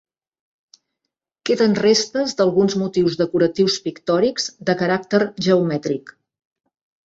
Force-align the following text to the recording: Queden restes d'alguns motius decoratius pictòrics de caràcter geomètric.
Queden 1.49 1.75
restes 1.81 2.33
d'alguns 2.41 2.77
motius 2.85 3.19
decoratius 3.21 3.77
pictòrics 3.87 4.51
de 4.71 4.79
caràcter 4.83 5.23
geomètric. 5.49 6.19